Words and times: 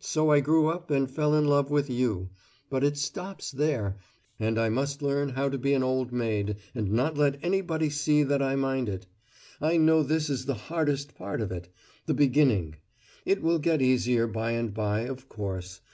So 0.00 0.30
I 0.30 0.40
grew 0.40 0.66
up 0.68 0.90
and 0.90 1.10
fell 1.10 1.34
in 1.34 1.46
love 1.46 1.70
with 1.70 1.88
You 1.88 2.28
but 2.68 2.84
it 2.84 2.98
stops 2.98 3.50
there, 3.50 3.96
and 4.38 4.58
I 4.60 4.68
must 4.68 5.00
learn 5.00 5.30
how 5.30 5.48
to 5.48 5.56
be 5.56 5.72
an 5.72 5.82
Old 5.82 6.12
Maid 6.12 6.56
and 6.74 6.90
not 6.92 7.16
let 7.16 7.38
anybody 7.42 7.88
see 7.88 8.22
that 8.22 8.42
I 8.42 8.54
mind 8.54 8.90
it. 8.90 9.06
I 9.62 9.78
know 9.78 10.02
this 10.02 10.28
is 10.28 10.44
the 10.44 10.52
hardest 10.68 11.14
part 11.14 11.40
of 11.40 11.50
it, 11.50 11.70
the 12.04 12.12
beginning: 12.12 12.76
it 13.24 13.40
will 13.42 13.58
get 13.58 13.80
easier 13.80 14.26
by 14.26 14.50
and 14.50 14.74
by, 14.74 15.06
of 15.06 15.30
course. 15.30 15.80